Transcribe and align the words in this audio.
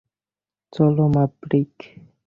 চলো, 0.73 1.03
ম্যাভরিক। 1.13 1.73